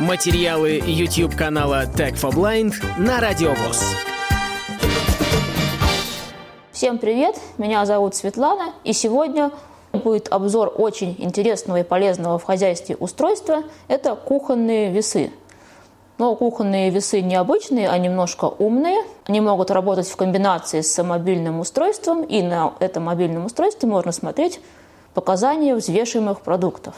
[0.00, 3.82] Материалы YouTube канала Tech for Blind на Радиовоз.
[6.70, 9.50] Всем привет, меня зовут Светлана, и сегодня
[9.94, 13.62] будет обзор очень интересного и полезного в хозяйстве устройства.
[13.88, 15.32] Это кухонные весы.
[16.18, 19.02] Но кухонные весы необычные, а немножко умные.
[19.24, 24.60] Они могут работать в комбинации с мобильным устройством, и на этом мобильном устройстве можно смотреть
[25.14, 26.96] показания взвешиваемых продуктов.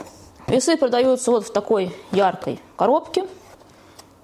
[0.49, 3.27] Весы продаются вот в такой яркой коробке.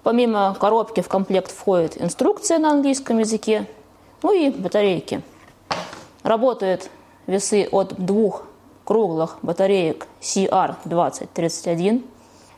[0.01, 3.67] Помимо коробки в комплект входит инструкция на английском языке,
[4.23, 5.21] ну и батарейки.
[6.23, 6.89] Работают
[7.27, 8.45] весы от двух
[8.85, 12.03] круглых батареек CR2031.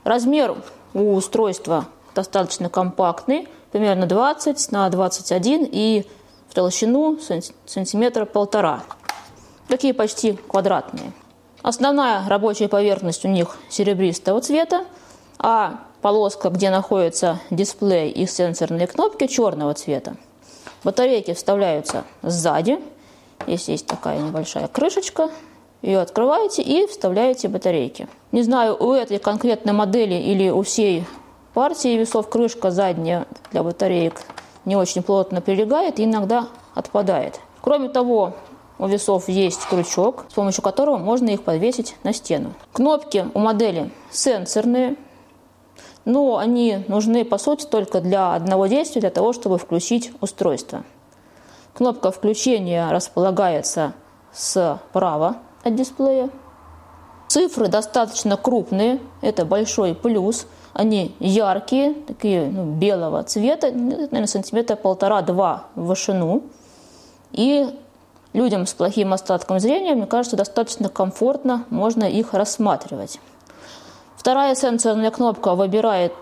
[0.05, 0.55] Размер
[0.93, 6.05] у устройства достаточно компактный, примерно 20 на 21 и
[6.47, 7.19] в толщину
[7.65, 8.83] сантиметра полтора.
[9.67, 11.11] Такие почти квадратные.
[11.61, 14.85] Основная рабочая поверхность у них серебристого цвета,
[15.39, 20.15] а полоска, где находится дисплей и сенсорные кнопки, черного цвета.
[20.83, 22.79] Батарейки вставляются сзади.
[23.45, 25.29] Здесь есть такая небольшая крышечка.
[25.81, 28.07] Ее открываете и вставляете батарейки.
[28.31, 31.05] Не знаю, у этой конкретной модели или у всей
[31.53, 34.21] партии весов крышка задняя для батареек
[34.65, 37.39] не очень плотно прилегает и иногда отпадает.
[37.61, 38.33] Кроме того,
[38.79, 42.53] у весов есть крючок, с помощью которого можно их подвесить на стену.
[42.73, 44.95] Кнопки у модели сенсорные,
[46.05, 50.83] но они нужны по сути только для одного действия, для того, чтобы включить устройство.
[51.73, 53.93] Кнопка включения располагается
[54.31, 56.29] справа от дисплея.
[57.27, 60.47] Цифры достаточно крупные, это большой плюс.
[60.73, 66.43] Они яркие, такие ну, белого цвета, наверное, сантиметра полтора-два в вышину.
[67.31, 67.67] И
[68.33, 73.19] людям с плохим остатком зрения, мне кажется, достаточно комфортно можно их рассматривать.
[74.15, 76.13] Вторая сенсорная кнопка выбирает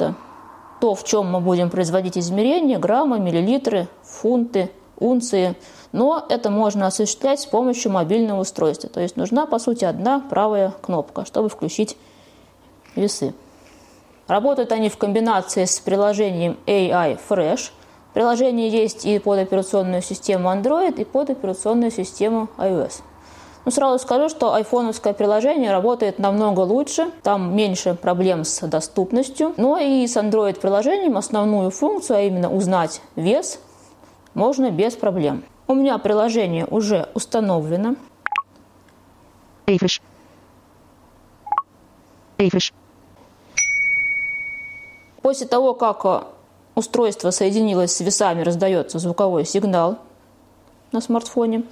[0.80, 5.56] то, в чем мы будем производить измерения, граммы, миллилитры, фунты, унции.
[5.92, 8.90] Но это можно осуществлять с помощью мобильного устройства.
[8.90, 11.97] То есть нужна, по сути, одна правая кнопка, чтобы включить
[12.96, 13.34] весы.
[14.28, 17.72] Работают они в комбинации с приложением AI Fresh.
[18.16, 23.02] Приложение есть и под операционную систему Android, и под операционную систему iOS.
[23.66, 29.54] Ну, сразу скажу, что айфоновское приложение работает намного лучше, там меньше проблем с доступностью.
[29.58, 33.59] Но и с Android-приложением основную функцию, а именно узнать вес,
[34.34, 35.44] можно без проблем.
[35.68, 37.98] У меня приложение уже установлено.
[39.66, 40.02] Эйфриш.
[42.38, 42.74] Эйфриш.
[45.22, 46.34] После того, как
[46.75, 49.97] устройство соединилось с весами, раздается звуковой сигнал
[50.91, 51.63] на смартфоне.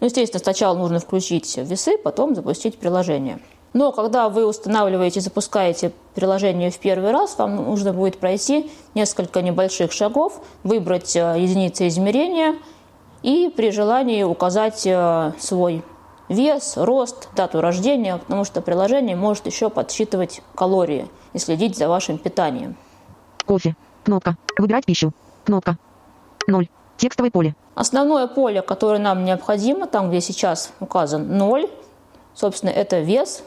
[0.00, 3.40] Естественно, сначала нужно включить весы, потом запустить приложение.
[3.72, 9.40] Но когда вы устанавливаете и запускаете приложение в первый раз, вам нужно будет пройти несколько
[9.40, 12.56] небольших шагов, выбрать э, единицы измерения
[13.22, 15.82] и при желании указать э, свой
[16.28, 22.18] вес, рост, дату рождения, потому что приложение может еще подсчитывать калории– и следить за вашим
[22.18, 22.76] питанием.
[23.46, 23.74] Кофе.
[24.04, 24.36] Кнопка.
[24.58, 25.12] Выбирать пищу.
[25.44, 25.78] Кнопка.
[26.46, 26.68] 0.
[26.96, 27.54] Текстовое поле.
[27.74, 31.68] Основное поле, которое нам необходимо, там, где сейчас указан 0,
[32.34, 33.42] собственно, это вес.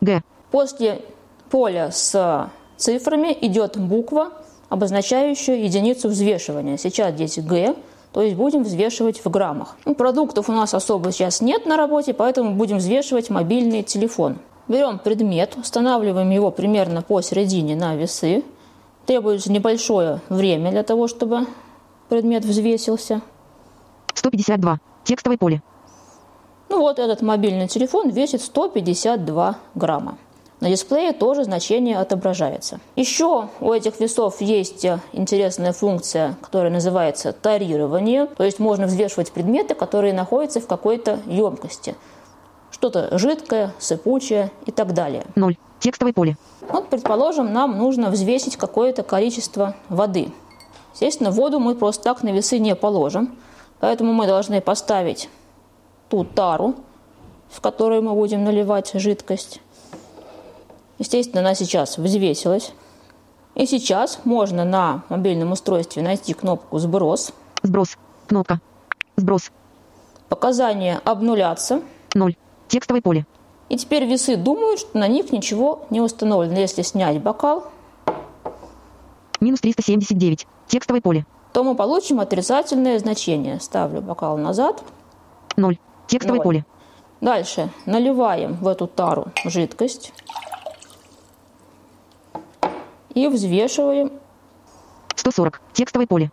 [0.00, 0.22] Г.
[0.50, 1.00] После
[1.50, 4.32] поля с цифрами идет буква,
[4.68, 6.76] обозначающая единицу взвешивания.
[6.76, 7.74] Сейчас здесь Г,
[8.12, 9.76] то есть будем взвешивать в граммах.
[9.84, 14.38] Ну, продуктов у нас особо сейчас нет на работе, поэтому будем взвешивать мобильный телефон.
[14.68, 18.44] Берем предмет, устанавливаем его примерно посередине на весы.
[19.06, 21.46] Требуется небольшое время для того, чтобы
[22.08, 23.20] предмет взвесился.
[24.14, 24.80] 152.
[25.04, 25.62] Текстовое поле.
[26.70, 30.16] Ну вот этот мобильный телефон весит 152 грамма.
[30.60, 32.80] На дисплее тоже значение отображается.
[32.96, 38.26] Еще у этих весов есть интересная функция, которая называется тарирование.
[38.26, 41.96] То есть можно взвешивать предметы, которые находятся в какой-то емкости
[42.74, 45.24] что-то жидкое, сыпучее и так далее.
[45.36, 45.56] Ноль.
[45.78, 46.36] Текстовое поле.
[46.68, 50.32] Вот, предположим, нам нужно взвесить какое-то количество воды.
[50.94, 53.36] Естественно, воду мы просто так на весы не положим,
[53.78, 55.28] поэтому мы должны поставить
[56.08, 56.74] ту тару,
[57.48, 59.60] в которую мы будем наливать жидкость.
[60.98, 62.72] Естественно, она сейчас взвесилась.
[63.54, 67.32] И сейчас можно на мобильном устройстве найти кнопку «Сброс».
[67.62, 67.96] Сброс.
[68.26, 68.60] Кнопка.
[69.16, 69.52] Сброс.
[70.28, 71.82] Показания обнулятся.
[72.14, 72.34] Ноль.
[72.68, 73.26] Текстовое поле.
[73.68, 76.58] И теперь весы думают, что на них ничего не установлено.
[76.58, 77.64] Если снять бокал,
[79.40, 83.60] минус 379, текстовое поле, то мы получим отрицательное значение.
[83.60, 84.82] Ставлю бокал назад.
[85.56, 86.44] 0, текстовое 0.
[86.44, 86.66] поле.
[87.20, 90.12] Дальше наливаем в эту тару жидкость.
[93.14, 94.12] и взвешиваем.
[95.14, 95.60] 140.
[95.72, 96.30] Текстовое поле.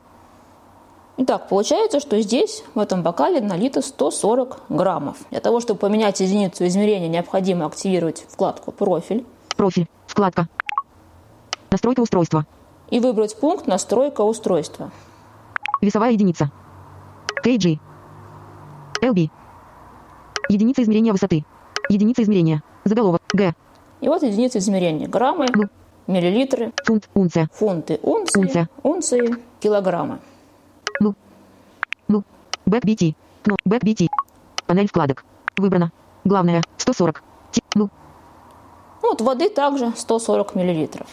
[1.23, 5.17] Итак, получается, что здесь, в этом бокале, налито 140 граммов.
[5.29, 9.23] Для того, чтобы поменять единицу измерения, необходимо активировать вкладку «Профиль»
[9.55, 9.85] Профиль.
[10.07, 10.47] Вкладка.
[11.69, 12.47] Настройка устройства.
[12.89, 14.89] и выбрать пункт «Настройка устройства».
[15.79, 16.49] Весовая единица.
[17.45, 17.77] KG.
[19.03, 19.29] LB.
[20.49, 21.45] Единица измерения высоты.
[21.89, 22.63] Единица измерения.
[22.83, 23.21] Заголовок.
[23.31, 23.53] Г.
[24.01, 25.07] И вот единицы измерения.
[25.07, 25.65] Граммы, Ну.
[26.07, 27.07] миллилитры, Фунт.
[27.13, 27.47] Унция.
[27.53, 28.69] фунты, унции, Унция.
[28.81, 30.17] унции, килограммы.
[31.01, 31.15] Ну.
[32.07, 32.23] Ну.
[32.65, 33.15] Back BT.
[33.45, 33.55] Ну.
[33.67, 34.07] Back BT.
[34.67, 35.25] Панель вкладок.
[35.57, 35.91] Выбрано.
[36.23, 36.61] Главное.
[36.77, 37.23] 140.
[37.51, 37.89] Ти- Ну.
[39.03, 41.07] Ну, Вот воды также 140 миллилитров.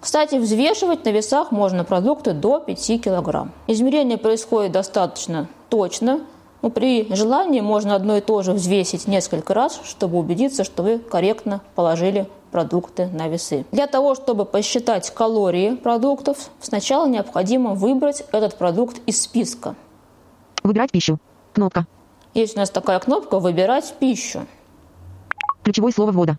[0.00, 3.52] Кстати, взвешивать на весах можно продукты до 5 килограмм.
[3.66, 6.20] Измерение происходит достаточно точно.
[6.62, 10.98] но при желании можно одно и то же взвесить несколько раз, чтобы убедиться, что вы
[10.98, 12.26] корректно положили
[12.56, 13.66] продукты на весы.
[13.70, 19.74] Для того, чтобы посчитать калории продуктов, сначала необходимо выбрать этот продукт из списка.
[20.62, 21.18] Выбирать пищу.
[21.52, 21.86] Кнопка.
[22.32, 24.46] Есть у нас такая кнопка «Выбирать пищу».
[25.64, 26.38] Ключевое слово ввода.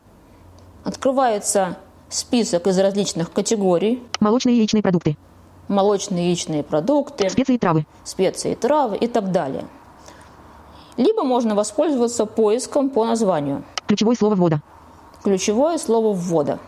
[0.83, 1.77] Открывается
[2.09, 4.01] список из различных категорий.
[4.19, 5.17] Молочные и яичные продукты.
[5.67, 7.85] Молочные яичные продукты, Специи и травы.
[8.03, 9.65] специи, травы и так далее.
[10.97, 13.63] Либо можно воспользоваться поиском по названию.
[13.85, 14.63] Ключевое слово ввода.
[15.23, 16.59] Ключевое слово ввода.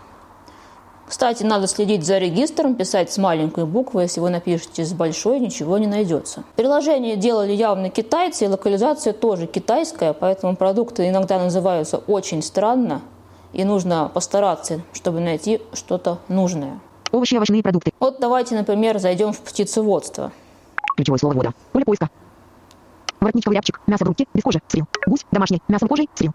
[1.08, 4.04] Кстати, надо следить за регистром, писать с маленькой буквы.
[4.04, 6.44] Если вы напишете с большой, ничего не найдется.
[6.56, 13.02] Приложение делали явно китайцы, и локализация тоже китайская, поэтому продукты иногда называются очень странно,
[13.54, 16.80] и нужно постараться, чтобы найти что-то нужное.
[17.12, 17.92] Овощи и овощные продукты.
[18.00, 20.32] Вот давайте, например, зайдем в птицеводство.
[20.96, 21.54] Ключевое слово ввода.
[21.72, 22.10] Поле поиска.
[23.20, 23.82] Воротничковый рябчик.
[23.88, 24.28] Мясо в рубке.
[24.34, 24.62] Без кожи.
[24.68, 24.86] Срил.
[25.08, 25.26] Гусь.
[25.32, 25.62] Домашний.
[25.68, 26.08] Мясо кожей.
[26.14, 26.34] Срил.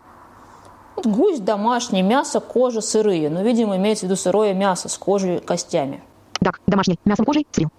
[0.97, 3.31] Вот гусь домашний, мясо, кожа сырые.
[3.31, 6.03] Но, видимо, имеется в виду сырое мясо с кожей костями.
[6.41, 6.61] Дак.
[6.67, 6.99] Домашний.
[7.05, 7.47] Мясо кожей.
[7.53, 7.71] Срил.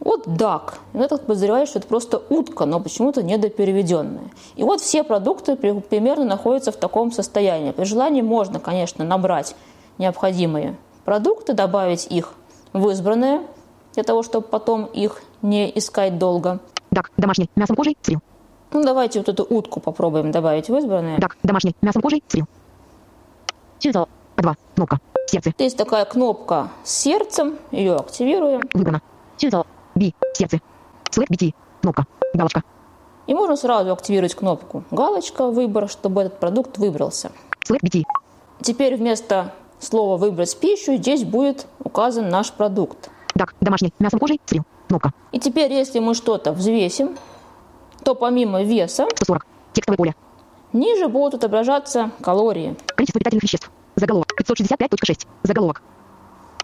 [0.00, 0.78] Вот дак.
[0.94, 4.30] Я так подозреваю, что это просто утка, но почему-то недопереведенная.
[4.56, 7.72] И вот все продукты при- примерно находятся в таком состоянии.
[7.72, 9.54] При желании можно, конечно, набрать
[9.98, 12.32] необходимые продукты, добавить их
[12.72, 13.42] в избранное,
[13.94, 16.60] для того, чтобы потом их не искать долго.
[16.90, 17.10] Дак.
[17.16, 17.50] Домашний.
[17.56, 17.96] Мясо кожей.
[18.00, 18.20] Срил.
[18.72, 21.18] Ну, давайте вот эту утку попробуем добавить в избранное.
[21.18, 21.36] Дак.
[21.42, 21.74] Домашний.
[21.82, 22.22] Мясо кожей.
[22.28, 22.46] Срил.
[23.82, 24.54] А2.
[24.74, 25.00] Кнопка.
[25.26, 25.52] Сердце.
[25.58, 28.62] Есть такая кнопка с сердцем, ее активируем.
[28.74, 29.00] Выбрано.
[29.94, 30.14] Би.
[30.34, 30.60] Сердце.
[31.10, 31.54] Слэк BT.
[31.82, 32.06] Кнопка.
[32.34, 32.62] Галочка.
[33.26, 37.32] И можно сразу активировать кнопку галочка «Выбор», чтобы этот продукт выбрался.
[37.64, 38.02] Слэк BT.
[38.60, 43.10] Теперь вместо слова «выбрать пищу» здесь будет указан наш продукт.
[43.34, 43.54] Дак.
[43.60, 43.92] Домашний.
[43.98, 44.40] Мясо кожей.
[44.46, 44.64] Срил.
[44.88, 45.12] Кнопка.
[45.32, 47.16] И теперь, если мы что-то взвесим,
[48.04, 49.46] то помимо веса 140.
[49.72, 50.14] Текстовое поле.
[50.72, 52.76] ниже будут отображаться калории.
[52.96, 53.70] Количество питательных веществ.
[53.96, 54.28] Заголовок.
[54.40, 55.26] 565.6.
[55.42, 55.82] Заголовок.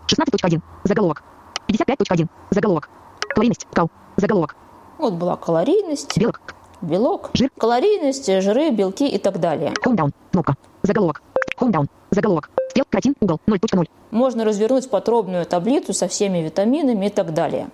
[0.09, 0.61] 16.1.
[0.85, 1.23] Заголовок.
[1.69, 2.27] 55.1.
[2.51, 2.89] Заголовок.
[3.29, 3.67] Калорийность.
[3.73, 3.91] Кал.
[4.17, 4.57] Заголовок.
[4.99, 6.41] Вот была калорийность, Белок.
[6.81, 7.51] белок, Жир.
[7.59, 9.75] калорийность, жиры, белки и так далее.
[9.85, 10.11] Home down.
[10.33, 10.55] Кнопка.
[10.83, 11.23] Заголовок.
[11.61, 11.87] Home down.
[12.11, 12.51] Заголовок.
[12.71, 12.85] Стрел.
[12.89, 13.15] Каротин.
[13.21, 13.41] Угол.
[13.47, 13.87] 0.0.
[14.11, 17.69] Можно развернуть подробную таблицу со всеми витаминами и так далее.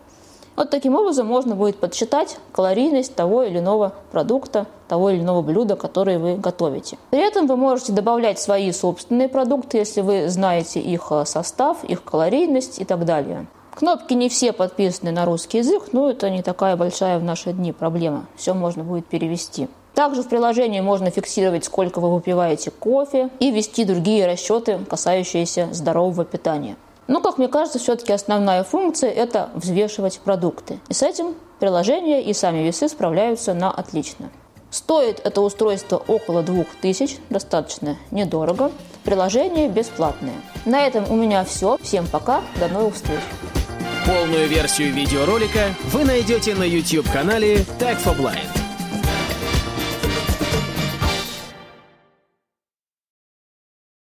[0.56, 5.76] Вот таким образом можно будет подсчитать калорийность того или иного продукта, того или иного блюда,
[5.76, 6.98] которое вы готовите.
[7.10, 12.04] При этом вы можете добавлять свои собственные продукты, если вы знаете их э, состав, их
[12.04, 13.46] калорийность и так далее.
[13.74, 17.72] Кнопки не все подписаны на русский язык, но это не такая большая в наши дни
[17.72, 18.26] проблема.
[18.36, 19.68] Все можно будет перевести.
[19.94, 26.24] Также в приложении можно фиксировать, сколько вы выпиваете кофе и вести другие расчеты, касающиеся здорового
[26.24, 26.76] питания.
[27.08, 30.80] Но, как мне кажется, все-таки основная функция– это взвешивать продукты.
[30.88, 34.30] И с этим приложение и сами весы справляются на отлично.
[34.70, 38.72] Стоит это устройство около 2000, достаточно недорого.
[39.04, 40.34] Приложение бесплатное.
[40.64, 41.76] На этом у меня все.
[41.82, 43.20] Всем пока, до новых встреч.
[44.06, 48.61] Полную версию видеоролика вы найдете на YouTube-канале Tag for Blind.